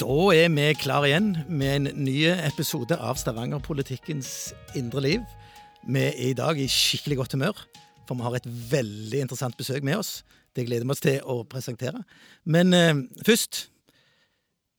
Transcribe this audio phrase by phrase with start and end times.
[0.00, 4.30] Da er vi klar igjen med en ny episode av Stavanger-politikkens
[4.78, 5.24] indre liv.
[5.84, 7.58] Vi er i dag i skikkelig godt humør,
[8.08, 10.22] for vi har et veldig interessant besøk med oss.
[10.56, 12.00] Det gleder vi oss til å presentere.
[12.48, 13.66] Men eh, først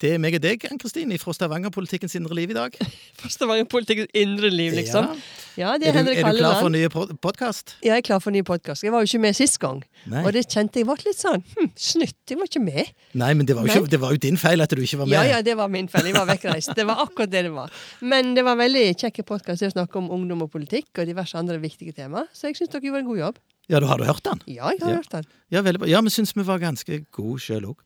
[0.01, 2.73] Det er meg og deg, Ann-Kristin, fra Stavanger-politikkens indre liv i dag.
[3.19, 5.11] Fra Stavanger-politikkens indre liv, liksom.
[5.59, 6.81] Ja, det Er, er, du, er du klar for en ny
[7.21, 7.75] podkast?
[7.83, 8.81] Ja, jeg er klar for en ny podkast.
[8.81, 9.83] Jeg var jo ikke med sist gang.
[10.09, 10.23] Nei.
[10.25, 12.17] Og det kjente jeg ble litt sånn hm, snytt.
[12.31, 12.89] Jeg var ikke med.
[13.13, 15.11] Nei, men det var, jo ikke, det var jo din feil at du ikke var
[15.11, 15.17] med.
[15.19, 16.09] Ja, ja, det var min feil.
[16.09, 16.73] Jeg var vekkreist.
[16.79, 17.77] Det var akkurat det det var.
[18.01, 21.61] Men det var veldig kjekke podkast å snakke om ungdom og politikk og diverse andre
[21.61, 22.25] viktige tema.
[22.33, 23.41] Så jeg syns dere gjorde en god jobb.
[23.71, 24.41] Ja, du har du hørt den?
[24.51, 24.95] Ja, jeg har Ja.
[24.99, 25.25] hørt den.
[25.51, 25.61] Ja.
[25.87, 27.79] Ja, vi syns vi var ganske gode sjøl òg.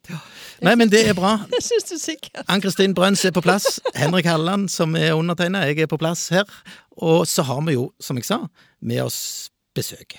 [0.65, 1.35] Nei, men det er bra.
[1.53, 2.43] Det syns du sikkert.
[2.49, 3.79] Ann-Kristin Brøns er på plass.
[3.95, 6.43] Henrik Halleland, som er undertegna, jeg er på plass her.
[6.97, 8.41] Og så har vi jo, som jeg sa,
[8.81, 10.17] med oss besøk.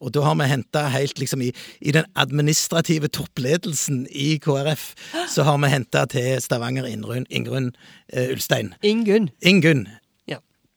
[0.00, 4.90] Og da har vi henta helt liksom i, i den administrative toppledelsen i KrF,
[5.32, 7.70] så har vi henta til Stavanger Ingrun, Ingrun
[8.12, 8.74] uh, Ulstein.
[8.84, 9.30] Ingunn.
[9.40, 9.86] Ingunn.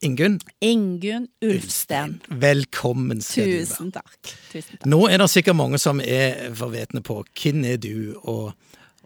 [0.01, 2.21] Ingunn, Ingunn Ulfsten.
[2.31, 3.65] velkommen skal du være.
[3.67, 4.13] Tusen takk.
[4.53, 4.85] Tusen takk.
[4.87, 8.53] Nå er det sikkert mange som er forvetne på hvem er du, og,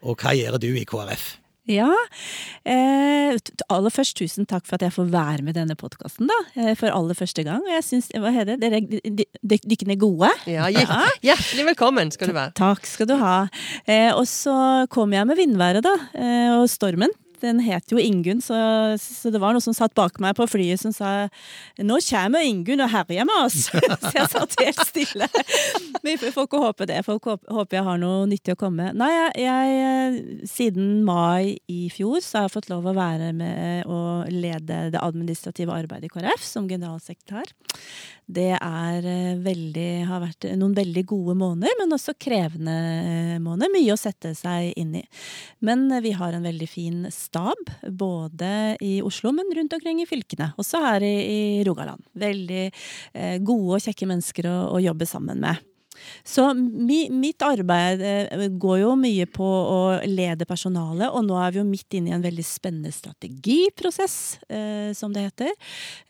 [0.06, 1.32] og hva gjør du i KrF?
[1.66, 1.88] Ja,
[2.68, 3.38] eh,
[3.72, 6.38] aller først tusen takk for at jeg får være med i denne podkasten, da.
[6.60, 7.64] eh, For aller første gang.
[7.64, 8.60] Og jeg syns Hva heter det?
[8.62, 10.30] Dere, de- de- er gode?
[10.46, 12.54] Ja, hjer- hjertelig velkommen skal du være.
[12.60, 13.48] Takk skal du ha.
[13.88, 15.96] Eh, og så kom jeg med vindværet, da.
[16.14, 17.10] Eh, og stormen.
[17.44, 18.56] Den het jo Ingunn, så,
[19.00, 21.28] så det var noen som satt bak meg på flyet som sa
[21.78, 23.68] 'Nå kommer Ingunn og herjer med oss'.
[24.04, 25.28] så jeg satt helt stille.
[26.04, 27.04] Men vi får ikke håpe det.
[27.06, 29.00] Folk håper jeg har noe nyttig å komme med.
[29.00, 33.88] Nei, jeg, jeg Siden mai i fjor så har jeg fått lov å være med
[33.92, 37.52] og lede det administrative arbeidet i KrF som generalsekretær.
[38.26, 43.72] Det er eh, veldig, har vært noen veldig gode måneder, men også krevende eh, måneder.
[43.74, 45.04] Mye å sette seg inn i.
[45.66, 50.54] Men vi har en veldig fin stab, både i Oslo, men rundt omkring i fylkene.
[50.62, 52.04] Også her i, i Rogaland.
[52.16, 55.73] Veldig eh, gode og kjekke mennesker å, å jobbe sammen med.
[56.24, 61.54] Så mi, mitt arbeid eh, går jo mye på å lede personalet, og nå er
[61.54, 64.18] vi jo midt inne i en veldig spennende strategiprosess,
[64.50, 65.54] eh, som det heter.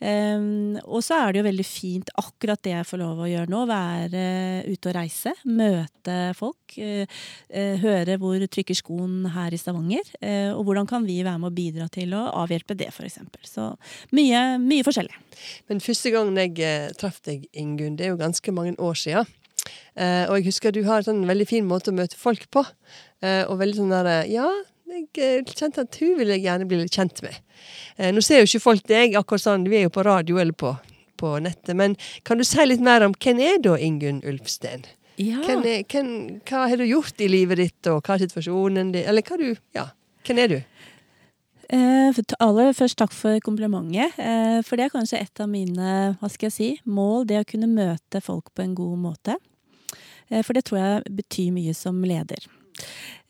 [0.00, 3.52] Um, og så er det jo veldig fint, akkurat det jeg får lov å gjøre
[3.52, 4.24] nå, være
[4.68, 7.06] ute og reise, møte folk, eh,
[7.50, 11.52] eh, høre hvor trykker skoen her i Stavanger, eh, og hvordan kan vi være med
[11.52, 13.20] å bidra til å avhjelpe det, f.eks.
[13.48, 13.70] Så
[14.16, 15.16] mye, mye forskjellig.
[15.70, 19.32] Men første gangen jeg eh, traff deg, Ingunn, det er jo ganske mange år siden.
[19.94, 22.64] Eh, og jeg husker du har en sånn veldig fin måte å møte folk på.
[23.24, 24.48] Eh, og veldig sånn der Ja,
[24.94, 27.38] jeg eh, kjente at hun vil jeg gjerne bli litt kjent med.
[27.96, 30.56] Eh, nå ser jo ikke folk deg akkurat sånn, vi er jo på radio eller
[30.56, 30.74] på,
[31.20, 31.74] på nettet.
[31.78, 31.96] Men
[32.26, 34.86] kan du si litt mer om hvem er da Ingunn Ulfsten?
[35.20, 35.40] Ja.
[35.46, 36.08] Hvem er, hvem,
[36.48, 39.06] hva har du gjort i livet ditt, og hva er situasjonen din?
[39.06, 39.88] Eller hva du Ja,
[40.26, 40.60] hvem er du?
[41.72, 44.18] Eh, aller først takk for komplimentet.
[44.20, 47.48] Eh, for det er kanskje et av mine hva skal jeg si, mål, det å
[47.48, 49.38] kunne møte folk på en god måte.
[50.34, 52.46] Eh, for det tror jeg betyr mye som leder.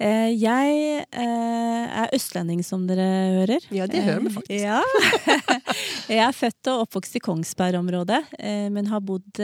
[0.01, 3.09] Eh, jeg eh, er østlending, som dere
[3.41, 3.67] hører.
[3.75, 4.65] Ja, det hører vi faktisk.
[4.65, 4.81] Ja.
[6.15, 8.23] jeg er født og oppvokst i Kongsberg-området,
[8.75, 9.43] men har bodd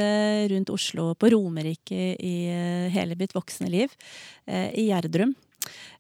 [0.54, 2.34] rundt Oslo, på Romerike, i
[2.94, 3.94] hele mitt voksne liv.
[4.48, 5.36] I Gjerdrum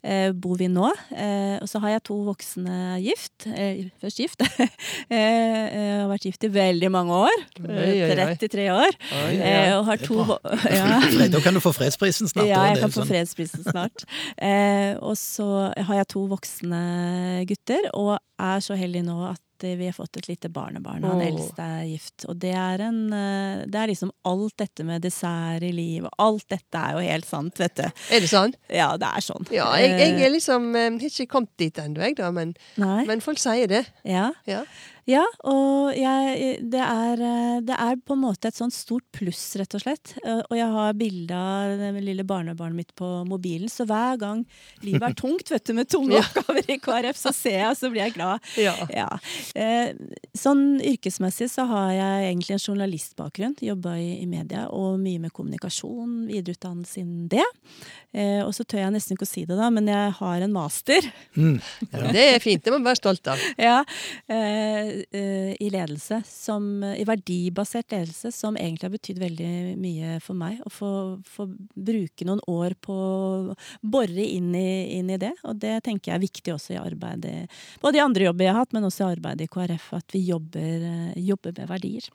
[0.02, 0.90] eh, bor vi nå.
[1.12, 3.46] Eh, og så har jeg to voksne gift.
[3.48, 4.44] Eh, først gift.
[5.14, 7.44] eh, jeg har vært gift i veldig mange år.
[7.64, 8.38] Oi, oi, oi.
[8.38, 8.98] 33 år.
[9.24, 9.34] Oi.
[9.36, 10.24] Eh, og har to
[10.78, 11.00] ja.
[11.32, 12.48] Da kan du få fredsprisen snart.
[12.50, 13.12] Ja, jeg kan få sånn.
[13.12, 14.06] fredsprisen snart.
[14.36, 16.82] Eh, og så har jeg to voksne
[17.48, 21.04] gutter, og er så heldig nå at eh, vi har fått et lite barnebarn.
[21.04, 22.26] Han eldste er gift.
[22.30, 26.10] Og det er en eh, Det er liksom alt dette med dessert i livet.
[26.18, 27.84] Alt dette er jo helt sant, vet du.
[27.86, 28.54] Er det sånn?
[28.68, 29.48] Ja, det er sånn.
[29.54, 32.30] Ja, jeg, jeg er liksom jeg har ikke kommet dit ennå, jeg, da.
[32.34, 33.84] Men, men folk sier det.
[34.06, 34.30] Ja.
[34.48, 34.64] Ja.
[35.10, 37.20] Ja, og jeg, det, er,
[37.66, 40.12] det er på en måte et sånt stort pluss, rett og slett.
[40.22, 44.44] Eh, Og jeg har bilde av det lille barnebarnet mitt på mobilen, så hver gang
[44.84, 46.22] livet er tungt, vet du, med tunge Ja.
[46.22, 48.46] oppgaver i KrF, så ser jeg, og så blir jeg glad.
[48.60, 48.74] Ja.
[48.94, 49.08] Ja.
[49.58, 49.92] Eh,
[50.38, 53.56] sånn yrkesmessig så har jeg egentlig en journalistbakgrunn.
[53.66, 57.46] Jobba i, i media og mye med kommunikasjon, videreutdannelse innen det.
[58.14, 60.54] Eh, og så tør jeg nesten ikke å si det, da, men jeg har en
[60.54, 61.10] master.
[61.34, 61.58] Mm.
[62.14, 62.62] Det er fint.
[62.64, 63.42] Det må vi være stolt av.
[63.60, 63.80] Ja,
[65.10, 69.50] i ledelse, som, i verdibasert ledelse, som egentlig har betydd veldig
[69.80, 70.60] mye for meg.
[70.66, 70.90] Å få,
[71.26, 75.32] få bruke noen år på å bore inn i, inn i det.
[75.44, 77.48] Og det tenker jeg er viktig også i arbeidet,
[77.82, 80.24] både i andre jobber jeg har hatt, men også i arbeidet i KrF, at vi
[80.28, 82.10] jobber, eh, jobber med verdier.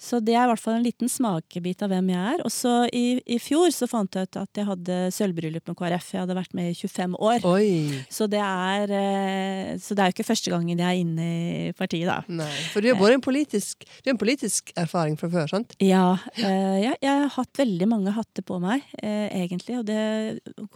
[0.00, 2.42] Så det er i hvert fall en liten smakebit av hvem jeg er.
[2.46, 6.06] Og så i, i fjor så fant jeg ut at jeg hadde sølvbryllup med KrF.
[6.14, 7.44] Jeg hadde vært med i 25 år.
[7.50, 8.00] Oi!
[8.08, 11.74] Så det er eh, Så det er jo ikke første gangen jeg er inne i
[11.76, 12.22] partiet, da.
[12.32, 15.76] Nei, for du har både en politisk, du har en politisk erfaring fra før, sant?
[15.84, 19.82] Ja, eh, jeg, jeg har hatt veldig mange hatter på meg, eh, egentlig.
[19.82, 20.00] Og det,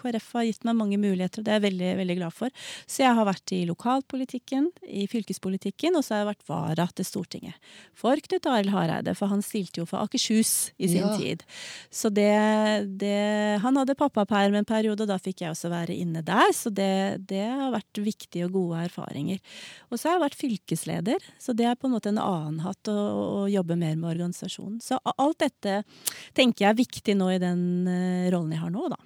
[0.03, 2.53] KrF har gitt meg mange muligheter, og det er jeg veldig, veldig glad for.
[2.85, 7.09] Så jeg har vært i lokalpolitikken, i fylkespolitikken, og så har jeg vært vara til
[7.09, 7.73] Stortinget.
[7.97, 11.16] For Knut Arild Hareide, for han stilte jo for Akershus i sin Ja.
[11.19, 11.43] tid.
[11.90, 12.28] Så det,
[12.99, 16.52] det Han hadde pappaperm en periode, og da fikk jeg også være inne der.
[16.52, 19.38] Så det, det har vært viktige og gode erfaringer.
[19.90, 22.88] Og så har jeg vært fylkesleder, så det er på en måte en annen hatt
[22.88, 22.99] å,
[23.44, 24.81] å jobbe mer med organisasjonen.
[24.84, 25.82] Så alt dette
[26.34, 29.00] tenker jeg er viktig nå i den eh, rollen jeg har nå, da.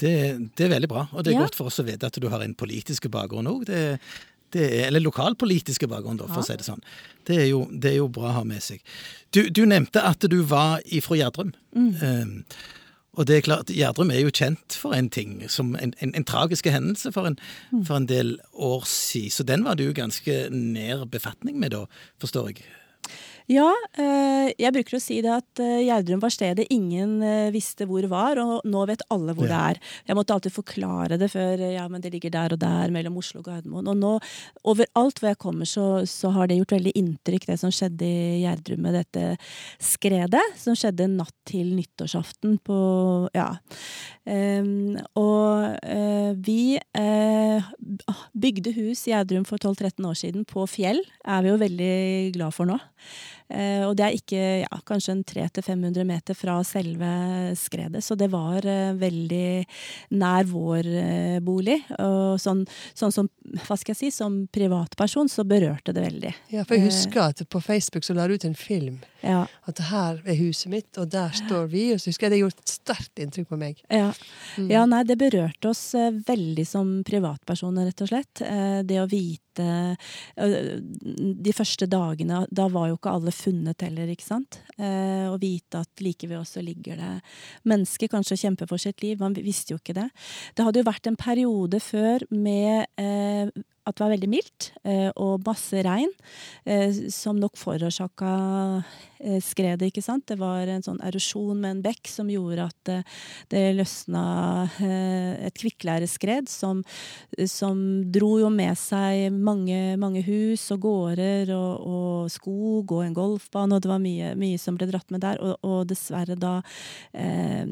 [0.00, 0.12] Det,
[0.56, 1.44] det er veldig bra, og det er Ja.
[1.46, 3.64] godt for oss å vite at du har en politisk bakgrunn òg.
[3.68, 6.82] Det, det er, eller lokalpolitiske bakgrunn, da, for å si det sånn.
[7.28, 8.82] Det er, jo, det er jo bra å ha med seg.
[9.34, 11.52] Du, du nevnte at du var ifra Gjerdrum.
[12.02, 12.40] Um,
[13.18, 16.26] og det er klart, Gjerdrum er jo kjent for en ting, som en, en, en
[16.26, 17.38] tragisk hendelse for en,
[17.86, 19.34] for en del år siden.
[19.34, 21.84] Så den var du ganske nær befatning med da,
[22.22, 22.68] forstår jeg.
[23.50, 27.86] Ja, eh, jeg bruker å si det at eh, Gjerdrum var stedet ingen eh, visste
[27.90, 29.50] hvor var, og nå vet alle hvor Ja.
[29.50, 29.94] det er.
[30.06, 31.58] Jeg måtte alltid forklare det før.
[31.72, 33.88] Ja, men det ligger der og der, mellom Oslo og Gardermoen.
[33.90, 34.12] Og nå,
[34.70, 38.44] overalt hvor jeg kommer, så, så har det gjort veldig inntrykk, det som skjedde i
[38.44, 39.24] Gjerdrum med dette
[39.82, 40.44] skredet.
[40.60, 42.78] Som skjedde natt til nyttårsaften på
[43.34, 43.50] Ja.
[44.30, 47.70] Um, og uh, vi uh,
[48.30, 51.02] bygde hus i Gjerdrum for 12-13 år siden, på fjell.
[51.26, 51.94] Er vi jo veldig
[52.36, 52.78] glad for nå.
[53.50, 57.10] Eh, og det er ikke ja, kanskje en 300-500 meter fra selve
[57.58, 59.44] skredet, så det var eh, veldig
[60.20, 61.80] nær vår eh, bolig.
[61.98, 62.64] Og sånn,
[62.94, 63.30] sånn som,
[63.66, 66.34] hva skal jeg si, som privatperson så berørte det veldig.
[66.54, 69.00] Ja, for jeg husker at på Facebook så la du ut en film.
[69.20, 71.90] Ja, At her er huset mitt, og der står vi.
[71.92, 73.82] Og så husker jeg det gjorde et sterkt inntrykk på meg.
[73.92, 74.12] ja.
[74.56, 74.70] Mm.
[74.70, 75.92] Ja, nei, det berørte oss
[76.26, 78.42] veldig som privatpersoner, rett og slett.
[78.44, 79.96] Eh, det å vite eh,
[80.38, 84.60] De første dagene, da var jo ikke alle funnet heller, ikke sant.
[84.78, 87.12] Eh, å vite at like ved oss så ligger det
[87.70, 89.18] mennesker kanskje kjemper for sitt liv.
[89.20, 90.08] Man visste jo ikke det.
[90.54, 93.50] Det hadde jo vært en periode før med eh,
[93.88, 96.10] at det var veldig mildt eh, og masse regn,
[96.68, 98.32] eh, som nok forårsaka
[99.18, 100.26] eh, skredet, ikke sant.
[100.28, 102.92] Det var en sånn erosjon med en bekk som gjorde at
[103.50, 104.22] det løsna
[104.80, 106.82] et kvikklæreskred som,
[107.48, 107.80] som
[108.12, 113.76] dro jo med seg mange, mange hus og gårder og, og skog og en golfbane,
[113.76, 115.40] og det var mye, mye som ble dratt med der.
[115.40, 116.58] Og, og dessverre da
[117.12, 117.64] eh,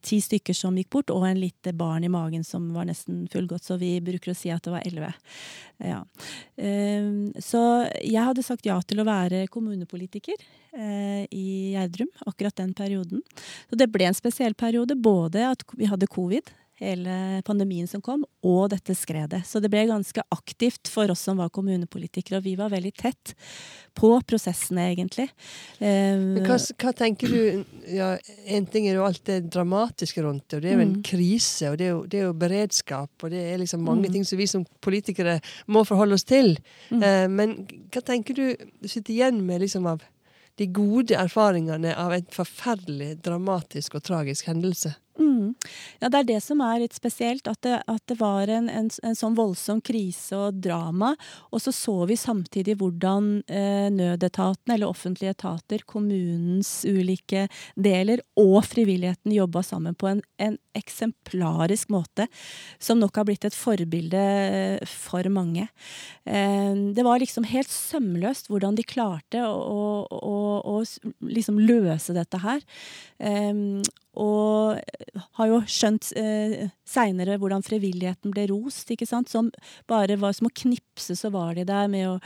[0.00, 3.66] ti stykker som gikk bort, og en lite barn i magen som var nesten fullgodt,
[3.66, 5.12] så vi bruker å si at det var elleve.
[5.82, 6.02] Ja.
[6.56, 7.08] Eh,
[7.44, 7.62] så
[8.00, 10.38] jeg hadde sagt ja til å være kommunepolitiker
[10.72, 13.24] eh, i Gjerdrum akkurat den perioden.
[13.68, 18.24] Så det ble en spesiell periode, både at vi hadde covid, hele pandemien som kom,
[18.44, 19.42] og dette skredet.
[19.48, 23.32] Så det ble ganske aktivt for oss som var kommunepolitikere, og vi var veldig tett
[23.96, 25.30] på prosessene, egentlig.
[25.80, 30.44] Eh, Men hva, hva tenker du ja, En ting er jo alt det dramatiske rundt
[30.50, 31.02] det, og det er jo en Mm.
[31.02, 34.12] krise, og det er jo, det er jo beredskap, og det er liksom mange Mm.
[34.12, 36.58] ting som vi som politikere må forholde oss til.
[36.90, 37.02] Mm.
[37.02, 40.02] Eh, men hva tenker du du sitter igjen med liksom av
[40.58, 44.94] de gode erfaringene av en forferdelig dramatisk og tragisk hendelse?
[45.18, 45.54] Mm.
[46.00, 47.48] Ja, det er det som er litt spesielt.
[47.48, 51.14] At det, at det var en, en, en sånn voldsom krise og drama.
[51.50, 58.60] Og så så vi samtidig hvordan eh, nødetatene, eller offentlige etater, kommunens ulike deler og
[58.68, 62.28] frivilligheten jobba sammen på en, en eksemplarisk måte.
[62.78, 65.68] Som nok har blitt et forbilde eh, for mange.
[66.28, 69.54] Eh, det var liksom helt sømløst hvordan de klarte å,
[70.04, 70.40] å, å,
[70.76, 72.66] å liksom løse dette her.
[73.16, 73.54] Eh,
[74.16, 74.80] og
[75.38, 78.90] har jo skjønt eh, seinere hvordan frivilligheten ble rost.
[78.90, 79.30] ikke sant?
[79.32, 79.50] Som
[79.90, 82.18] bare var som å knipse, så var de der med å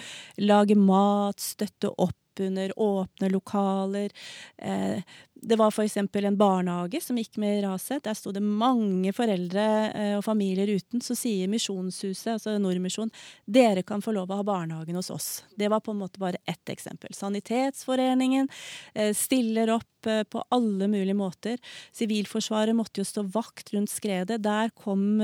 [0.42, 4.14] lage mat, støtte opp under åpne lokaler.
[4.56, 5.02] Eh,
[5.42, 5.96] det var f.eks.
[5.96, 8.02] en barnehage som gikk med raset.
[8.04, 11.02] Der sto det mange foreldre eh, og familier uten.
[11.04, 13.12] Så sier Misjonshuset, altså Nordmisjon,
[13.46, 15.30] dere kan få lov å ha barnehagen hos oss.
[15.56, 17.14] Det var på en måte bare ett eksempel.
[17.16, 18.50] Sanitetsforeningen
[18.94, 21.60] eh, stiller opp eh, på alle mulige måter.
[21.96, 24.42] Sivilforsvaret måtte jo stå vakt rundt skredet.
[24.44, 25.22] Der kom,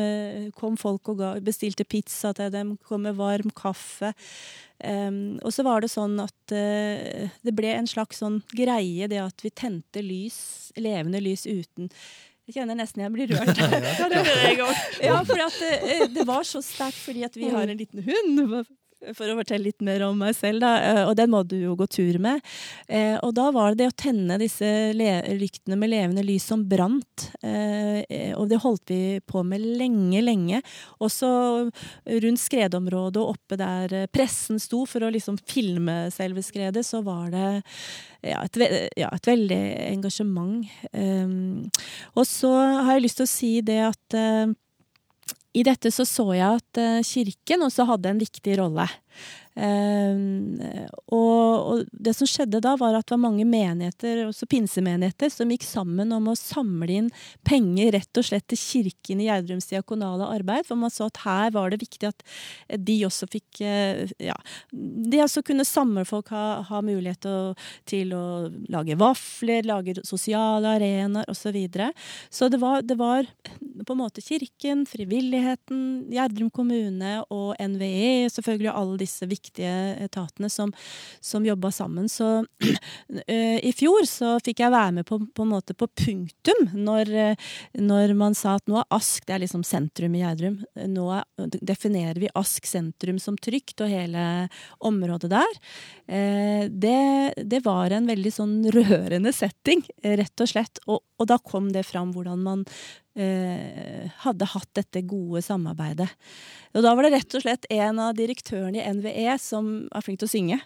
[0.57, 4.15] kom folk og ga, bestilte pizza til dem, kom med varm kaffe.
[4.77, 9.23] Um, og så var det sånn at uh, det ble en slags sånn greie, det
[9.23, 10.39] at vi tente lys,
[10.79, 11.91] levende lys uten
[12.47, 13.59] Jeg kjenner nesten jeg blir rørt.
[15.09, 18.67] ja, for at det, det var så sterkt fordi at vi har en liten hund.
[19.15, 20.73] For å fortelle litt mer om meg selv, da.
[20.81, 22.41] Eh, og den må du jo gå tur med.
[22.89, 27.29] Eh, og da var det det å tenne disse lyktene med levende lys som brant.
[27.45, 30.63] Eh, og det holdt vi på med lenge, lenge.
[31.05, 31.29] Også
[32.25, 37.31] rundt skredområdet og oppe der pressen sto for å liksom filme selve skredet, så var
[37.35, 37.49] det
[38.27, 38.59] ja, et,
[38.99, 39.63] ja, et, veldig
[39.93, 40.65] engasjement.
[42.17, 44.17] Og så har jeg lyst til å si det at
[45.57, 48.87] i dette så så jeg at uh, kirken også hadde en viktig rolle.
[49.57, 50.59] Um,
[51.09, 55.49] og, og, det som skjedde da, var at det var mange menigheter, også pinsemenigheter, som
[55.49, 57.09] gikk sammen om å samle inn
[57.47, 60.69] penger rett og slett til kirken i Gjerdrums diakonale arbeid.
[60.69, 62.21] For man så at her var det viktig at
[62.77, 64.37] de også fikk uh, Ja,
[64.71, 67.57] de også kunne samle folk, ha, ha mulighet til å,
[67.89, 68.27] til å,
[68.73, 71.47] lage vafler, lage sosiale arenaer osv.
[71.47, 71.93] Så, videre.
[72.27, 73.29] så det var, det var
[73.87, 80.51] på en måte kirken, frivilligheten, Gjerdrum kommune og NVE, selvfølgelig alle disse viktige viktige etatene
[80.53, 80.73] som,
[81.21, 82.09] som jobba sammen.
[82.09, 82.45] Så
[83.27, 87.13] eh, i fjor så fikk jeg være med på, på en måte på punktum når,
[87.79, 90.61] når, man sa at nå er Ask det er liksom sentrum i Gjerdrum.
[90.89, 91.25] Nå er,
[91.61, 94.49] definerer vi Ask sentrum som trygt, og hele
[94.87, 95.59] området der.
[96.07, 100.81] Eh, det, det var en veldig sånn rørende setting, rett og slett.
[100.87, 102.65] Og, og da kom det fram hvordan man
[103.17, 106.11] Eh, hadde hatt dette gode samarbeidet.
[106.77, 110.21] Og da var det rett og slett en av direktørene i NVE som er flink
[110.21, 110.59] til å synge,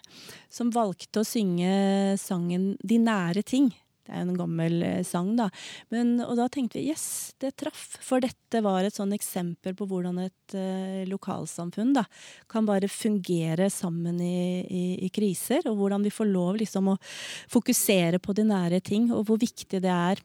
[0.51, 3.71] som valgte å synge sangen 'De nære ting'.
[4.01, 5.45] Det er jo en gammel eh, sang, da.
[5.93, 7.95] Men, og da tenkte vi yes, det traff.
[8.03, 12.03] For dette var et sånn eksempel på hvordan et uh, lokalsamfunn da,
[12.51, 15.63] kan bare fungere sammen i, i, i, kriser.
[15.71, 16.97] Og hvordan vi får lov liksom å
[17.53, 20.19] fokusere på de nære ting, og hvor viktig det er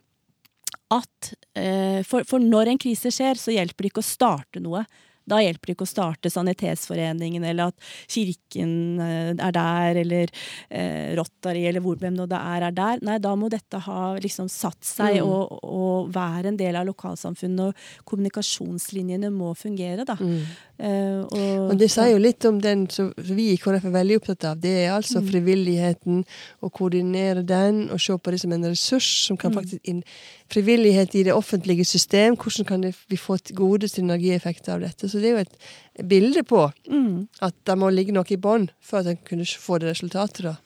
[0.95, 4.85] at eh, for, for, når en krise skjer, så hjelper det ikke å starte noe.
[5.27, 10.33] Da hjelper det ikke å starte Sanitetsforeningen, eller at Kirken eh, er der, eller
[10.71, 13.03] eh, Rotary, eller hvor, hvem det er, er der.
[13.07, 15.27] Nei, da må dette ha liksom satt seg mm.
[15.27, 20.17] og, og, være en del av lokalsamfunnet, og kommunikasjonslinjene må fungere, da.
[20.21, 20.39] Mm.
[20.77, 24.19] Uh, og, og, det sier jo litt om den som vi i KrF er veldig
[24.21, 24.59] opptatt av.
[24.61, 25.29] Det er altså mm.
[25.33, 26.25] frivilligheten,
[26.61, 29.61] å koordinere den, og se på det som en ressurs som kan mm.
[29.61, 30.03] faktisk inn
[30.47, 35.09] Frivillighet i det offentlige system, hvordan kan vi få gode synergieffekter av dette?
[35.11, 37.27] Så det er jo et bilde på mm.
[37.47, 40.57] at det må ligge noe i bånn for at en kunne få det resultatet, da.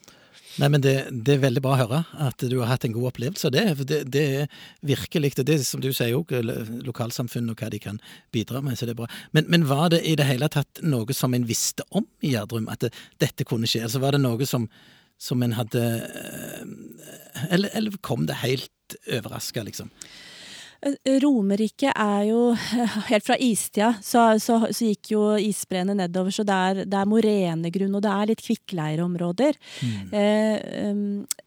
[0.58, 3.12] Nei, men det, det, er veldig bra å høre at du har hatt en god
[3.12, 3.52] opplevelse.
[3.54, 6.32] Det, det, det er virkelig det, det som du sier òg,
[6.86, 8.00] lokalsamfunn og hva de kan
[8.34, 8.76] bidra med.
[8.78, 9.08] så det er bra.
[9.36, 12.66] Men, men, var det i det hele tatt noe som en visste om i Gjerdrum,
[12.72, 12.88] at
[13.22, 13.84] dette kunne skje?
[13.86, 14.66] Altså Var det noe som,
[15.22, 19.92] som en hadde eh, eller, eller kom det helt overraska, liksom?
[21.20, 22.54] Romerike er jo
[23.10, 27.08] Helt fra istida så, så, så, gikk jo isbreene nedover, så det er, det er
[27.08, 29.58] morenegrunn, og det er litt kvikkleireområder.
[29.84, 30.14] Mm.
[30.20, 30.94] Eh,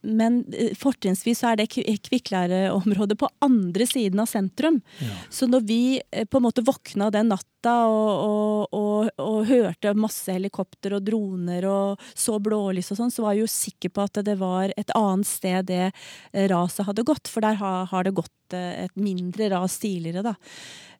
[0.05, 0.39] men
[0.79, 4.81] fortrinnsvis så er det kvikkleireområdet på andre siden av sentrum.
[5.01, 5.17] Ja.
[5.33, 9.95] Så når vi eh, på en måte våkna den natta og, og, og, og, hørte
[9.97, 14.05] masse helikopter og droner og så blålys og sånn, så var jeg jo sikker på
[14.05, 17.31] at det var et annet sted det eh, raset hadde gått.
[17.31, 20.36] For der har, har det gått et mindre ras tidligere, da.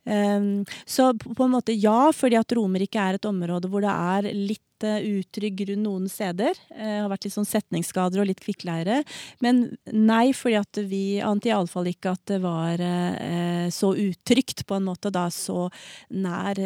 [0.04, 4.26] Um, så på en måte ja, fordi at Romerike er et område hvor det er
[4.36, 6.58] litt uh, utrygg grunn noen steder.
[6.60, 9.00] Det uh, har vært litt sånn setningsskader og litt kvikkleire.
[9.46, 9.64] Men
[9.96, 14.90] nei, fordi at vi ante iallfall ikke at det var uh, så utrygt, på en
[14.92, 15.70] måte, da så
[16.12, 16.60] nær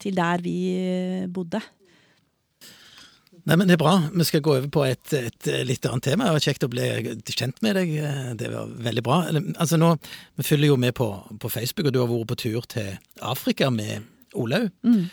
[0.00, 0.58] til der vi
[1.30, 1.58] bodde.
[3.48, 3.94] Nei, men Det er bra.
[4.12, 6.28] Vi skal gå over på et, et litt annet tema.
[6.28, 6.88] Det var kjekt å bli
[7.30, 7.94] kjent med deg.
[8.40, 9.22] Det var veldig bra.
[9.32, 9.94] Altså nå,
[10.36, 11.08] Vi følger jo med på,
[11.40, 14.68] på Facebook, og du har vært på tur til Afrika med Olaug.
[14.84, 15.08] Mm.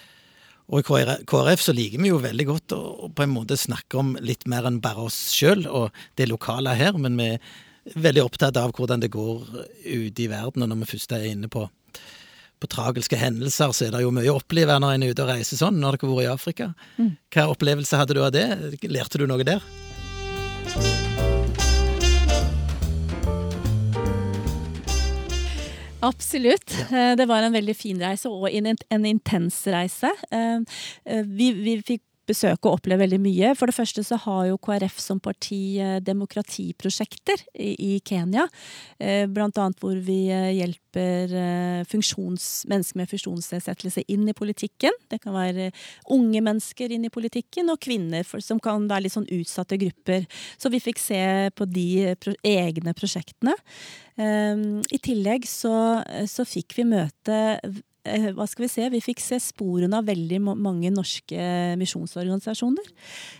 [0.67, 4.15] Og i KrF så liker vi jo veldig godt å på en måte snakke om
[4.19, 8.59] litt mer enn bare oss sjøl og det lokale her, men vi er veldig opptatt
[8.59, 9.45] av hvordan det går
[9.85, 10.65] ute i verden.
[10.65, 11.63] Og når vi først er inne på
[12.59, 15.31] på tragiske hendelser, så er det jo mye å oppleve når en er ute og
[15.31, 16.71] reiser sånn, når dere har vært i Afrika.
[16.97, 17.11] Mm.
[17.33, 18.47] Hva opplevelse hadde du av det?
[18.87, 19.61] Lærte du noe der?
[25.99, 26.75] Absolutt.
[26.91, 27.11] Ja.
[27.11, 30.11] Eh, det var en veldig fin reise, og en intens reise.
[30.31, 30.59] Eh,
[31.05, 33.53] eh, vi, vi fikk besøke og oppleve veldig mye.
[33.57, 38.47] For det første så har jo KrF som parti eh, demokratiprosjekter i, Kenya.
[38.99, 44.95] Eh, blant annet hvor vi eh, hjelper mennesker med funksjonsnedsettelse inn i politikken.
[45.11, 45.69] Det kan være
[46.13, 50.25] unge mennesker inn i politikken, og kvinner som kan være litt sånn utsatte grupper.
[50.57, 51.21] Så vi fikk se
[51.53, 53.53] på de egne prosjektene.
[54.17, 57.37] I tillegg så, så fikk vi møte
[58.37, 61.47] hva skal vi se, vi fikk se sporene av veldig mange norske
[61.79, 62.91] misjonsorganisasjoner.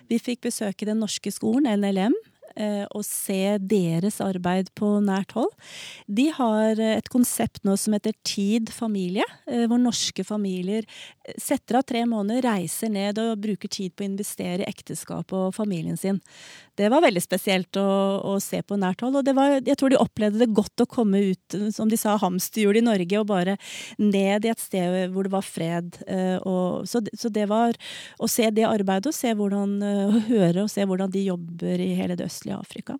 [0.09, 2.15] Vi fikk besøke Den norske skolen, NLM.
[2.57, 5.53] Eh, Og se deres arbeid på nært hold.
[6.07, 11.37] De har eh, et konsept nå som heter Tid familie, eh, hvor norske familier eh,
[11.37, 15.55] setter av tre måneder, reiser ned og bruker tid på å investere i ekteskapet og
[15.55, 16.21] familien sin.
[16.77, 17.87] Det var veldig spesielt å,
[18.21, 19.17] å se på nært hold.
[19.17, 22.77] Og var, jeg tror de opplevde det godt å komme ut, som de sa, hamsterhjul
[22.77, 23.57] i Norge, og bare
[23.97, 25.97] ned i et sted hvor det var fred.
[26.07, 27.75] Eh, Og, så, så det var
[28.21, 31.93] å se det arbeidet, og se hvordan, eh, høre og se hvordan de jobber i
[31.97, 32.97] hele det østlige Afrika.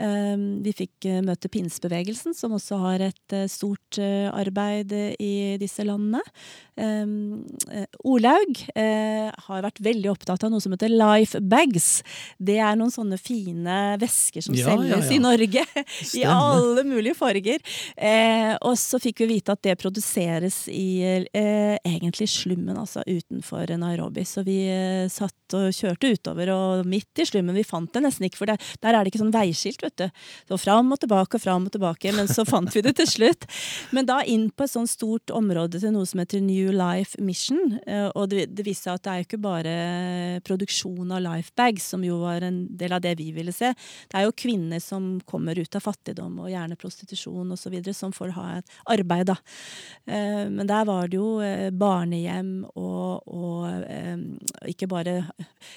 [0.00, 5.56] Eh, Vi fikk eh, møte pinsebevegelsen, som også har et eh, stort eh, arbeid i
[5.60, 6.22] disse landene.
[6.80, 7.04] Eh,
[7.76, 12.00] eh, Olaug har vært veldig opptatt av noe som heter life bags.
[12.40, 15.16] Det er noen sånne fine vesker som Ja, ja, selges ja.
[15.16, 15.64] i Norge.
[16.20, 17.60] I alle mulige farger.
[18.66, 21.02] Og så fikk vi vite at det produseres i
[21.34, 24.24] egentlig slummen, altså utenfor Nairobi.
[24.28, 24.58] Så vi
[25.12, 27.56] satt og kjørte utover, og midt i slummen.
[27.58, 30.22] Vi fant det nesten ikke, for der, der er det ikke sånn veiskilt, vet du.
[30.48, 33.46] Så fram og tilbake og fram og tilbake, men så fant vi det til slutt.
[33.92, 37.78] Men da inn på et sånt stort område til noe som heter New Life Mission.
[37.86, 39.74] eh, Og det, det viste seg at det er jo ikke bare
[40.46, 43.72] produksjon av lifebags, som jo var en del av det vi ville se.
[44.08, 48.34] Det er jo kvinner som kommer ut av fattigdom og gjerne prostitusjon osv., som får
[48.36, 49.36] ha et arbeid, da.
[50.06, 55.14] Eh, Men der var det jo eh, barnehjem og, og ikke, bare,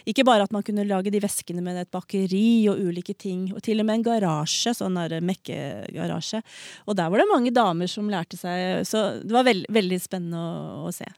[0.10, 3.62] ikke bare at man kunne lage de veskene med et bakeri og ulike ting, og
[3.63, 6.43] til og med en garasje, sånn der mekkegarasje.
[6.88, 10.39] Og der var det mange damer som lærte seg, så det var veld, veldig spennende
[10.39, 11.10] å, å se.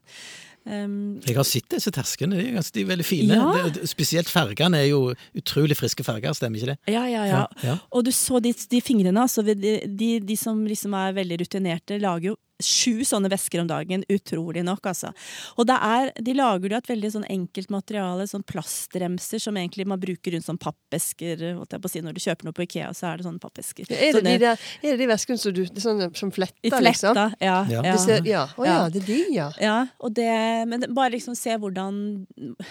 [0.65, 3.35] Um, Jeg har sett disse terskene, de er, ganske, de er veldig fine.
[3.37, 3.67] Ja.
[3.69, 5.01] Det, spesielt fargene er jo
[5.37, 6.93] utrolig friske farger, stemmer ikke det?
[6.95, 7.43] ja, ja, ja.
[7.61, 7.75] ja.
[7.93, 9.45] Og du så de, de fingrene, altså.
[9.45, 9.53] De,
[9.85, 14.03] de, de som liksom er veldig rutinerte, lager jo sju sånne vesker om dagen.
[14.09, 15.11] Utrolig nok, altså.
[15.59, 19.57] Og det er, de lager det av et veldig sånn enkelt materiale, sånn plastremser som
[19.59, 21.41] egentlig man bruker rundt sånn pappesker.
[21.57, 23.39] holdt jeg på å si, Når du kjøper noe på Ikea, så er det sånne
[23.43, 23.85] pappesker.
[23.91, 26.81] Er det, Sånne- de der, er det de veskene som, du, sånne, som fletter, fletta,
[26.81, 27.15] liksom?
[27.41, 27.65] ja.
[27.69, 27.81] Ja.
[27.83, 27.97] ja.
[27.97, 28.45] Ser, ja.
[28.57, 28.89] Å ja, Ja.
[28.89, 29.51] det er de, ja.
[29.61, 32.25] Ja, og det, men det- bare liksom se hvordan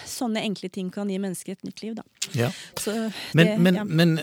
[0.06, 2.02] sånne enkle ting kan gi mennesker et nytt liv, da.
[2.32, 2.50] Ja.
[2.76, 3.84] Så Men, det, men, ja.
[3.84, 4.16] men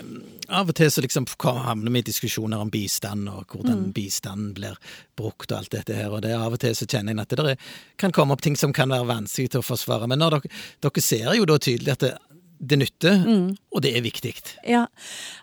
[0.48, 3.92] av og til så liksom havner vi i diskusjoner om bistand, og hvordan Mm.
[3.92, 4.76] bistanden blir
[5.16, 6.10] brukt og alt dette her.
[6.10, 7.56] Og det av og til så kjenner jeg at det er,
[7.96, 10.08] kan komme opp ting som kan være vanskelig til å forsvare.
[10.08, 10.40] Men dere,
[10.80, 12.18] dere ser jo da tydelig at det,
[12.62, 13.56] det nytter, Mm.
[13.74, 14.32] og det er viktig.
[14.70, 14.84] Ja,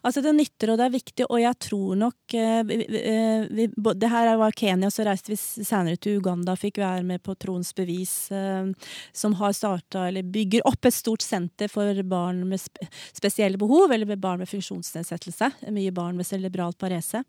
[0.07, 3.93] altså det nytter og det er viktig, og jeg tror nok eh, vi, vi, eh,
[3.99, 7.73] Det her var Kenya, så reiste vi senere til Uganda, fikk være med på Troens
[7.75, 8.71] bevis, eh,
[9.11, 13.91] som har starta, eller bygger opp et stort senter for barn med spe, spesielle behov,
[13.91, 15.51] eller med barn med funksjonsnedsettelse.
[15.75, 17.25] Mye barn med cerebral parese.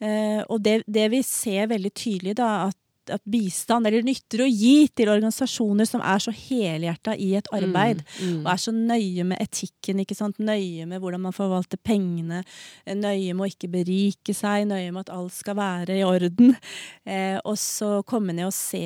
[0.00, 2.76] Eh, og det, det vi ser veldig tydelig, da, at
[3.14, 8.02] at bistand, eller nytter å gi til organisasjoner som er så helhjerta i et arbeid,
[8.20, 8.40] Mm.
[8.44, 10.38] og er så nøye med etikken, ikke sant?
[10.38, 12.42] nøye med hvordan man forvalter pengene,
[12.86, 16.56] eh, nøye med å ikke berike seg, nøye med at alt skal være i orden.
[17.10, 18.78] Eh, og så komme ned og se,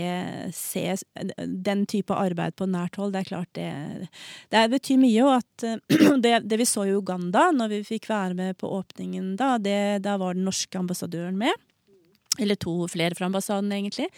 [0.55, 0.95] se
[1.45, 4.09] den type arbeid på nært hold, det er klart det,
[4.55, 5.27] det betyr mye.
[5.27, 8.71] Og at eh, det, det vi så i Uganda, når vi fikk være med på
[8.79, 11.53] åpningen da, det, da var den norske ambassadøren med.
[12.43, 14.09] Eller to flere fra ambassaden, egentlig.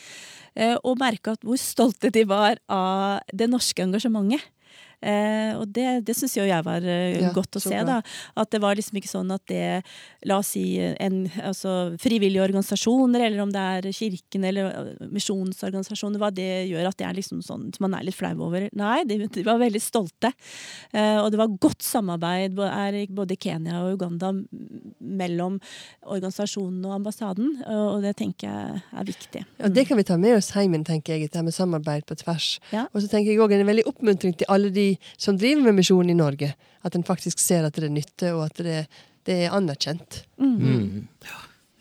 [0.56, 4.44] Eh, og merka hvor stolte de var av det norske engasjementet.
[5.04, 7.84] Eh, og det, det syns jo jeg var eh, Ja, godt å se, bra.
[7.84, 8.14] da.
[8.40, 9.82] At det var liksom ikke sånn at det
[10.26, 16.20] La oss si en, altså, frivillige organisasjoner, eller om det er kirken eller eh, misjonsorganisasjoner,
[16.22, 18.68] hva det gjør at det er liksom sånn som man er litt flau over.
[18.76, 20.32] Nei, de, de var veldig stolte.
[20.92, 24.32] Eh, og det var godt samarbeid både i Kenya og Uganda
[25.00, 25.60] mellom
[26.06, 29.42] organisasjonen og ambassaden, og det tenker jeg er viktig.
[29.60, 32.16] Ja, det kan vi ta med oss heimen, tenker jeg, det her med samarbeid på
[32.18, 32.56] tvers.
[32.72, 32.86] Ja.
[32.92, 34.85] Og så tenker jeg også en veldig oppmuntring til alle de
[35.20, 36.52] som driver med misjon i Norge.
[36.86, 38.78] At en faktisk ser at det nytter, og at det,
[39.26, 40.22] det er anerkjent.
[40.38, 41.06] Mm.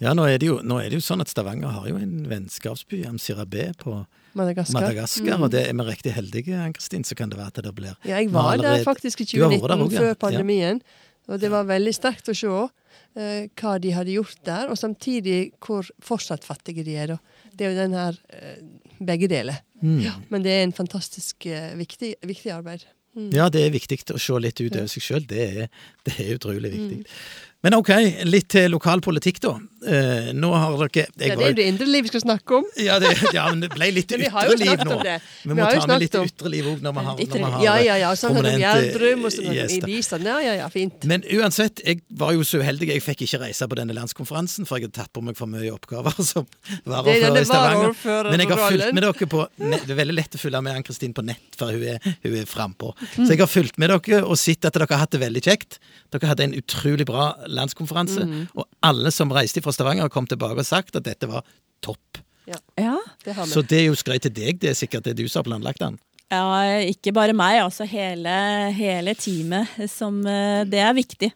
[0.03, 2.25] Ja, nå er, det jo, nå er det jo sånn at Stavanger har jo en
[2.27, 4.01] vennskapsby, Amsirabé, på
[4.35, 4.81] Madagaskar.
[4.81, 5.37] Madagaskar.
[5.39, 8.17] Og det er vi riktig heldige, Ann-Kristin, så kan det være at det blir Ja,
[8.17, 8.81] jeg var allerede...
[8.81, 10.07] der faktisk i Du har vært der 2019, også, ja.
[10.09, 10.81] før pandemien.
[11.25, 15.39] Og det var veldig sterkt å se eh, hva de hadde gjort der, og samtidig
[15.63, 17.15] hvor fortsatt fattige de er.
[17.15, 17.47] Da.
[17.55, 18.59] Det er jo den her eh,
[18.99, 19.62] begge deler.
[19.81, 19.99] Mm.
[20.05, 22.86] Ja, men det er en fantastisk eh, viktig, viktig arbeid.
[23.15, 23.29] Mm.
[23.31, 25.27] Ja, det er viktig å se litt ut over seg sjøl.
[25.29, 25.69] Det,
[26.08, 27.03] det er utrolig viktig.
[27.65, 27.89] Men ok,
[28.30, 29.56] litt til lokalpolitikk, da.
[29.86, 32.56] Eh, nå har dere jeg Ja, det er jo- det indre liv vi skal snakke
[32.58, 32.63] om.
[32.82, 34.97] Ja, det, ja, men det ble litt ytre liv nå.
[35.01, 37.41] Vi Vi må ta med litt om- ytre liv òg når vi har, når vi
[37.56, 38.12] har Ja, ja, ja.
[38.17, 40.23] Sånn har prominente Gjerdrum og sånn i gjester.
[40.25, 41.06] Ja, ja, ja, fint.
[41.06, 44.78] Men uansett, jeg var jo så uheldig jeg fikk ikke reise på denne landskonferansen, for
[44.78, 48.30] jeg hadde tatt på meg for mye oppgaver som er varaordfører i Stavanger.
[48.32, 49.47] Men jeg har fulgt med dere på.
[49.58, 52.45] Det er veldig lett å følge med Ann-Kristin på nett, for hun er, hun er
[52.49, 52.93] frampå.
[53.17, 55.80] Så jeg har fulgt med dere og sett at dere har hatt det veldig kjekt.
[56.13, 58.47] Dere hadde en utrolig bra landskonferanse, Mm.
[58.55, 61.43] og alle som reiste fra Stavanger, kom tilbake og sagt at dette var
[61.81, 62.19] topp.
[62.47, 62.59] Ja.
[63.25, 63.51] Det har vi.
[63.51, 65.79] Så det er jo skryt til deg, det er sikkert det du som har planlagt
[65.81, 65.97] den.
[66.31, 68.35] ja, ikke bare meg, altså hele,
[68.75, 69.67] hele teamet.
[69.89, 71.31] Som, eh, det er viktig.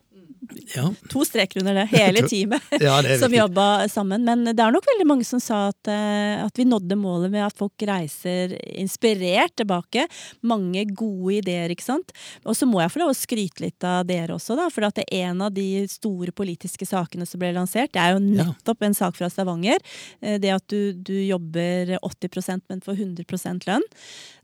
[0.76, 1.86] Ja, To streker under det.
[1.94, 2.62] Hele teamet
[3.22, 4.24] som jobba sammen.
[4.28, 7.46] Men det er nok veldig mange som sa at, eh, at vi nådde målet med
[7.48, 10.06] at folk reiser inspirert tilbake.
[10.42, 12.14] Mange gode ideer, ikke sant.
[12.46, 14.70] Og så må jeg få lov å skryte litt av dere også, da.
[14.74, 18.16] For at det er en av de store politiske sakene som ble lansert, det er
[18.16, 19.80] jo nettopp en sak fra Stavanger.
[20.22, 23.84] Eh, Det at du, du jobber 80% men får 100% lønn.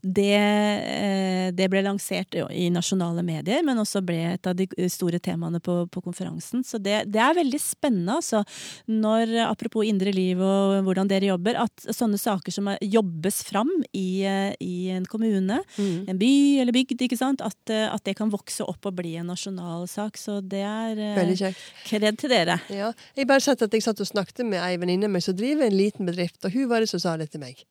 [0.06, 5.18] Det, eh, det ble lansert i nasjonale medier, men også ble et av de store
[5.22, 6.62] temaene på, på konferansen.
[6.66, 8.40] Så det, det er veldig spennende, altså.
[8.88, 13.70] Når, apropos indre liv og hvordan dere jobber, at sånne saker som er- jobbes fram
[13.92, 14.22] i,
[14.62, 16.08] i en kommune, Mm.
[16.08, 16.30] en by
[16.62, 20.16] eller bygd, ikke sant, at, at det kan vokse opp og bli en nasjonal sak.
[20.20, 21.64] Så det er Veldig eh, kjekt.
[21.88, 22.60] kred til dere.
[22.72, 22.92] Ja.
[23.16, 25.76] Jeg bare sett at jeg satt og snakket med ei venninne meg som driver en
[25.76, 27.64] liten bedrift, og hun var det som sa det til meg.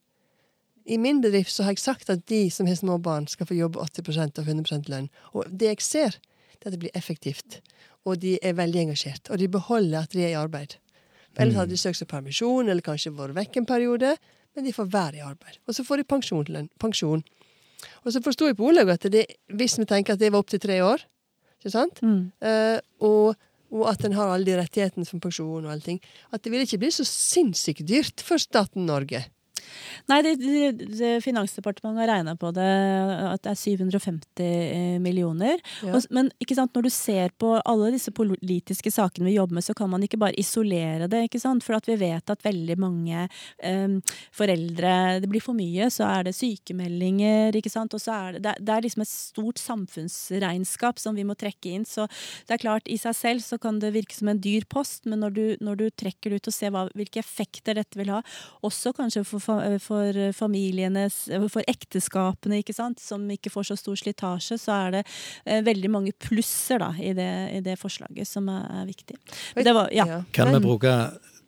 [0.85, 3.55] I min bedrift så har jeg sagt at de som har små barn, skal få
[3.57, 5.07] jobbe 80 av 100 lønn.
[5.33, 6.17] Og det jeg ser,
[6.59, 7.61] det er at det blir effektivt.
[8.05, 9.29] Og de er veldig engasjert.
[9.33, 10.77] Og de beholder at de er i arbeid.
[11.35, 14.13] Ellers hadde de søkt seg permisjon, eller kanskje vært vekk en periode.
[14.55, 15.59] Men de får være i arbeid.
[15.67, 16.69] Og så får de pensjon.
[16.79, 17.25] pensjon.
[18.05, 20.61] Og så forsto jeg på Olaug at det, hvis vi tenker at det var opptil
[20.63, 21.03] tre år,
[21.59, 21.99] ikke sant?
[22.05, 22.31] Mm.
[22.45, 23.35] Uh, og,
[23.73, 25.99] og at en har alle de rettighetene for pensjon og alle ting,
[26.31, 29.25] at det vil ikke bli så sinnssykt dyrt for staten Norge.
[30.11, 32.65] Nei, det, det, Finansdepartementet har regna på det,
[33.31, 35.59] at det er 750 millioner.
[35.83, 35.95] Ja.
[35.97, 39.65] Og, men ikke sant, når du ser på alle disse politiske sakene vi jobber med,
[39.65, 41.23] så kan man ikke bare isolere det.
[41.29, 41.63] ikke sant?
[41.65, 43.25] For at vi vet at veldig mange
[43.65, 43.97] um,
[44.35, 47.93] foreldre Det blir for mye, så er det sykemeldinger, ikke sant.
[47.97, 51.85] Og så er det, det, er- liksom et stort samfunnsregnskap som vi må trekke inn.
[51.87, 52.07] Så
[52.47, 55.21] det er klart, i seg selv så kan det virke som en dyr post, men
[55.23, 58.21] når du, når du trekker det ut og ser hva, hvilke effekter dette vil ha,
[58.65, 61.17] også kanskje for, fa- for familienes
[61.51, 65.03] For ekteskapene, ikke sant, som ikke får så stor slitasje, så er det
[65.45, 69.17] eh, veldig mange plusser da, i det, i det forslaget som er, er viktig.
[69.55, 70.21] Det var, ja.
[70.35, 70.95] Kan vi bruke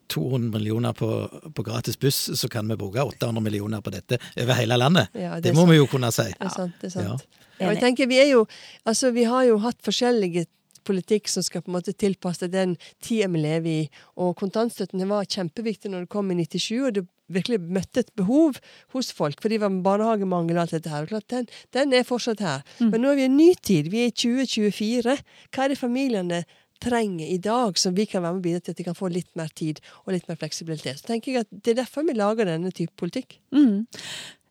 [0.08, 1.10] 200 millioner på,
[1.56, 5.08] på gratis buss, så kan vi bruke 800 millioner på dette over hele landet.
[5.14, 5.72] Ja, det, det, må sant.
[5.72, 6.30] vi jo kunne si.
[6.32, 6.78] Det er sant.
[6.82, 7.26] det er sant.
[7.58, 7.66] Ja.
[7.66, 8.46] Og jeg tenker, vi er jo,
[8.86, 10.46] altså vi har jo hatt forskjellige
[10.88, 13.84] politikk som skal på en måte tilpasse den tida vi lever i.
[14.24, 18.60] Og kontantstøtten var kjempeviktig når det kom i 97, og det virkelig møtte et behov
[18.96, 19.42] hos folk.
[19.42, 21.08] For det var barnehagemangel og alt dette her.
[21.08, 22.64] Og klart, den, den er fortsatt her.
[22.80, 23.92] Men nå er vi i en ny tid.
[23.94, 25.18] Vi er i 2024.
[25.52, 26.46] Hva er det familiene
[26.84, 29.10] trenger i dag, som vi kan være med og bidra til at de kan få
[29.10, 31.02] litt mer tid og litt mer fleksibilitet.
[31.02, 33.40] Så tenker jeg at Det er derfor vi lager denne type politikk.
[33.52, 33.88] Mm.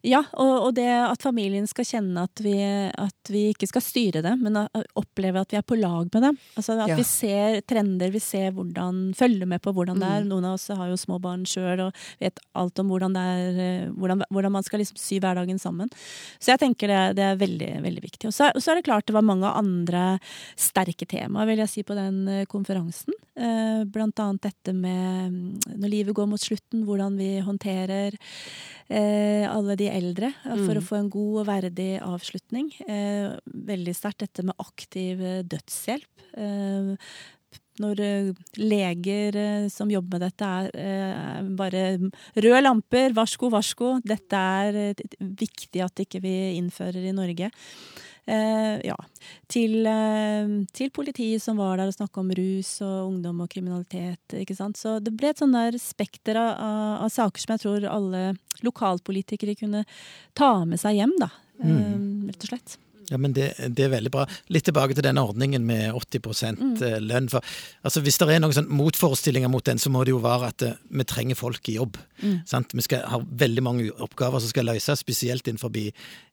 [0.07, 4.21] Ja, og, og det at familien skal kjenne at vi, at vi ikke skal styre
[4.23, 4.55] det, men
[4.95, 6.37] oppleve at vi er på lag med dem.
[6.55, 6.97] Altså At Ja.
[6.99, 10.23] vi ser trender, vi ser hvordan, følger med på hvordan det er.
[10.23, 10.29] Mm.
[10.31, 13.59] Noen av oss har jo små barn sjøl og vet alt om hvordan, det er,
[13.65, 15.91] eh, hvordan, hvordan man skal liksom sy hverdagen sammen.
[16.39, 18.31] Så jeg tenker det, det er veldig, veldig viktig.
[18.31, 20.05] Og så, og så er det klart det var mange andre
[20.55, 23.17] sterke temaer, vil jeg si, på den eh, konferansen.
[23.35, 28.15] Eh, Blant annet dette med mm, når livet går mot slutten, hvordan vi håndterer
[28.91, 30.79] alle de eldre eh, for Mm.
[30.79, 32.69] å få en god og verdig avslutning.
[32.89, 36.29] Eh, veldig sterkt dette med aktiv eh, dødshjelp.
[36.37, 36.95] Eh,
[37.79, 41.83] når eh, leger eh, som jobber med dette, er eh, bare
[42.37, 44.01] røde lamper, varsko, varsko.
[44.07, 47.51] Dette er eh, viktig at ikke vi innfører i Norge.
[48.27, 48.97] Eh, ja.
[49.47, 54.35] Til, eh, til politiet som var der og snakka om rus og ungdom og kriminalitet.
[54.35, 54.77] ikke sant?
[54.77, 58.25] Så det ble et sånn der spekter av, av, saker som jeg tror alle
[58.67, 59.85] lokalpolitikere kunne
[60.35, 61.31] ta med seg hjem, da.
[61.63, 61.95] Eh,
[62.27, 62.79] rett og slett.
[63.11, 64.25] Ja, men det, det er veldig bra.
[64.51, 66.73] Litt tilbake til denne ordningen med 80 Mm.
[66.83, 67.29] eh, lønn.
[67.31, 67.41] For,
[67.87, 70.63] altså, hvis det er noen sånn motforestillinger mot den, så må det jo være at
[70.67, 71.97] eh, vi trenger folk i jobb.
[72.23, 72.41] Mm.
[72.51, 72.75] Sant?
[72.75, 75.71] Vi skal ha veldig mange oppgaver som skal løses, spesielt innenfor,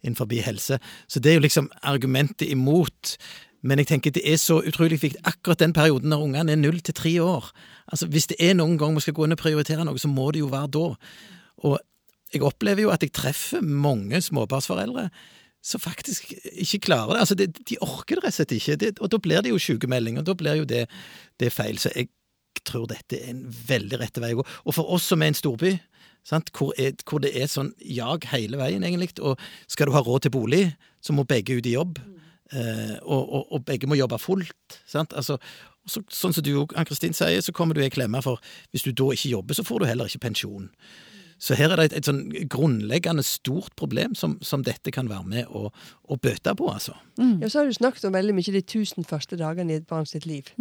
[0.03, 0.79] innenfor helse.
[1.07, 3.17] Så det er jo liksom argumentet imot.
[3.63, 6.81] Men jeg tenker det er så utrolig viktig akkurat den perioden når ungene er null
[6.83, 7.51] til tre år.
[7.87, 10.31] Altså Hvis det er noen gang vi skal gå inn og prioritere noe, så må
[10.33, 10.89] det jo være da.
[11.63, 11.77] Og
[12.33, 15.09] jeg opplever jo at jeg treffer mange småbarnsforeldre
[15.63, 17.21] som faktisk ikke klarer det.
[17.23, 19.61] Altså, det, de orker det rett og slett ikke, det, og da blir det jo
[19.61, 20.83] sykemelding, og da blir jo det,
[21.39, 21.79] det feil.
[21.79, 22.09] Så jeg
[22.67, 24.47] tror dette er en veldig rette vei å gå.
[24.67, 25.77] Og for oss som er en storby,
[26.55, 29.39] hvor, er, hvor det er sånn jag hele veien, egentlig, og
[29.71, 30.65] skal du ha råd til bolig,
[31.03, 31.99] så må begge ut i jobb,
[32.55, 34.79] eh, og, og, og begge må jobbe fullt.
[34.87, 35.39] sant, altså
[35.89, 38.39] så, sånn som du Ann-Kristin sier, så kommer du i klemme, for
[38.71, 40.69] hvis du da ikke jobber, så får du heller ikke pensjon.
[41.43, 45.27] Så her er det et, et sånn grunnleggende stort problem som, som dette kan være
[45.27, 45.67] med å,
[46.07, 46.95] å bøte på, altså.
[47.43, 50.07] Ja, så har du snakket om veldig mye de tusen første dagene i et barn
[50.07, 50.53] sitt liv.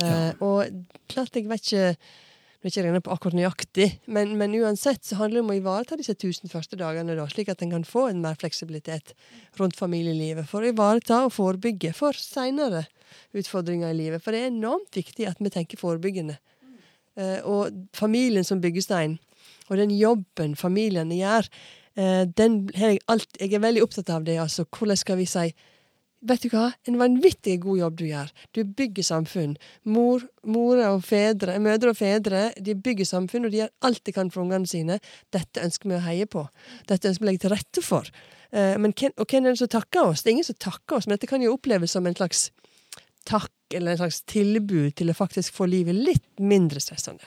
[0.00, 0.70] Eh, og
[1.10, 1.94] klart jeg vet ikke
[2.60, 5.54] Nå er ikke regnet på akkurat nøyaktig, men, men uansett så handler det om å
[5.56, 9.14] ivareta disse tusen første dagene, da, slik at en kan få en mer fleksibilitet
[9.56, 10.44] rundt familielivet.
[10.44, 12.82] For å ivareta og forebygge for seinere
[13.32, 14.20] utfordringer i livet.
[14.20, 16.36] For det er enormt viktig at vi tenker forebyggende.
[17.16, 19.16] Eh, og familien som byggestein,
[19.70, 21.48] og den jobben familiene gjør,
[21.96, 24.66] eh, den har jeg alt Jeg er veldig opptatt av det, altså.
[24.66, 25.52] Hvordan skal vi si
[26.20, 26.66] Vet du hva?
[26.84, 28.28] En vanvittig god jobb du gjør.
[28.52, 29.54] Du bygger samfunn.
[29.88, 34.12] Mor, more og fedre, mødre og fedre de bygger samfunn, og de gjør alt de
[34.12, 34.98] kan for ungene sine.
[35.32, 36.44] Dette ønsker vi å heie på.
[36.90, 38.12] Dette ønsker vi å legge til rette for.
[38.52, 40.20] Eh, men og hvem er det som takker oss?
[40.20, 42.50] Det er ingen som takker oss, men dette kan jo oppleves som en slags
[43.24, 47.24] takk eller en slags tilbud til å faktisk få livet litt mindre stressende.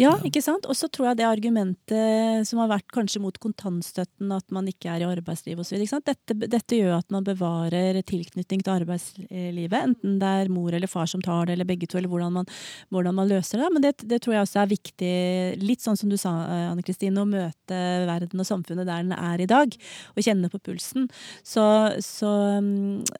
[0.00, 0.64] Ja, ikke sant?
[0.64, 4.88] Og så tror jeg det argumentet som har vært kanskje mot kontantstøtten, at man ikke
[4.88, 5.82] er i arbeidslivet osv.
[6.06, 11.10] Dette, dette gjør at man bevarer tilknytning til arbeidslivet, enten det er mor eller far
[11.10, 12.48] som tar det, eller begge to, eller hvordan man,
[12.88, 13.68] hvordan man løser det.
[13.74, 15.12] Men det, det tror jeg også er viktig,
[15.60, 16.32] litt sånn som du sa,
[16.70, 19.76] Anne Kristine, å møte verden og samfunnet der den er i dag,
[20.16, 21.10] og kjenne på pulsen.
[21.44, 21.66] Så,
[22.00, 22.32] så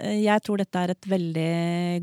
[0.01, 1.53] jeg tror dette er et veldig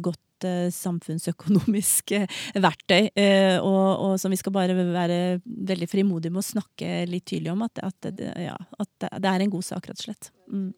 [0.05, 2.27] godt eh, samfunnsøkonomisk eh,
[2.61, 7.25] verktøy, eh, og, og som vi skal bare være veldig frimodige med å snakke litt
[7.25, 10.29] tydelig om, at, at, det- ja, at det- er en god sak, rett og slett.
[10.51, 10.73] Mm.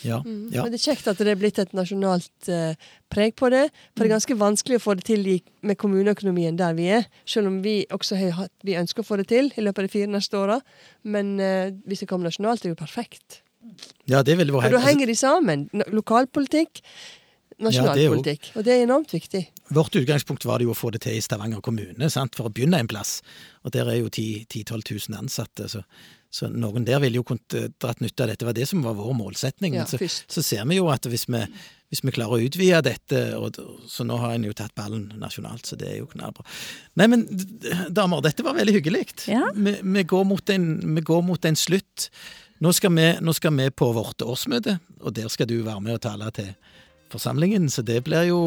[0.00, 0.62] Ja, ja.
[0.64, 2.72] Men det er kjekt at det er blitt et nasjonalt eh,
[3.12, 3.66] preg på det.
[3.92, 7.04] For det er ganske vanskelig å få det til i, med kommuneøkonomien der vi er.
[7.28, 9.92] Selv om vi også har vi ønsker å få det til i løpet av de
[9.92, 10.56] fire neste åra.
[11.04, 13.42] Men eh, hvis det kommer nasjonalt, det er det jo perfekt.
[14.08, 15.68] ja det ville vært Og da henger de sammen.
[15.92, 16.80] Lokalpolitikk,
[17.64, 18.52] nasjonalpolitikk.
[18.56, 19.42] Og det er enormt viktig.
[19.74, 22.38] Vårt utgangspunkt var det jo å få det til i Stavanger kommune, sant?
[22.38, 23.18] for å begynne en plass.
[23.64, 25.82] Og der er jo 10 000-12 000 ansatte, så,
[26.32, 28.42] så noen der ville jo kunnet eh, dratt nytte av dette.
[28.42, 29.76] Det var det som var vår målsetning.
[29.78, 31.44] Ja, så, så ser vi jo at hvis vi,
[31.92, 35.68] hvis vi klarer å utvide dette, og, så nå har en jo tatt ballen nasjonalt,
[35.68, 36.46] så det er jo knallbra.
[37.00, 37.26] Nei, men
[37.90, 39.08] damer, dette var veldig hyggelig.
[39.30, 39.48] Ja.
[39.54, 42.10] Vi, vi, går mot en, vi går mot en slutt.
[42.60, 45.96] Nå skal, vi, nå skal vi på vårt årsmøte, og der skal du være med
[45.96, 46.52] og tale til
[47.12, 48.40] forsamlingen, så det blir jo,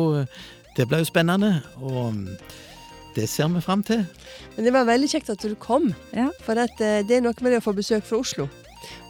[0.78, 1.56] det blir jo spennende.
[1.82, 2.26] Og
[3.16, 4.04] det ser vi fram til.
[4.56, 5.92] Men det var veldig kjekt at du kom.
[6.16, 6.30] Ja.
[6.46, 8.50] For at, eh, det er noe med det å få besøk fra Oslo.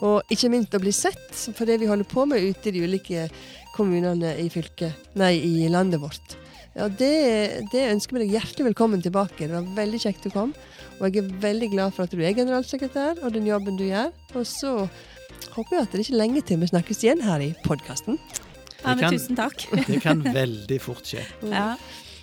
[0.05, 2.83] Og ikke minst å bli sett for det vi holder på med ute i de
[2.83, 3.27] ulike
[3.73, 6.37] kommunene i fylket, nei, i landet vårt.
[6.73, 9.45] Ja, det, det ønsker vi deg hjertelig velkommen tilbake.
[9.45, 10.53] Det var veldig kjekt du kom.
[10.99, 14.09] Og jeg er veldig glad for at du er generalsekretær, og den jobben du gjør.
[14.33, 14.73] Og så
[15.53, 18.17] håper jeg at det er ikke lenge til vi snakkes igjen her i podkasten.
[18.83, 19.65] Ja, men kan- tusen takk.
[19.87, 21.23] Det kan veldig fort skje.
[21.49, 21.75] Ja.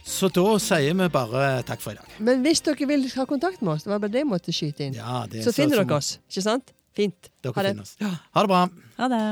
[0.04, 2.06] Så da sier vi bare takk for i dag.
[2.18, 4.86] Men hvis dere vil ha kontakt med oss, det var bare det jeg måtte skyte
[4.88, 6.18] inn, Ja, det så finner dere oss.
[6.30, 6.72] Ikke sant?
[6.96, 7.28] Fint.
[7.44, 7.74] Dere Ha det.
[7.80, 7.96] oss.
[8.00, 8.62] Ha det bra.
[8.98, 9.22] Ha det.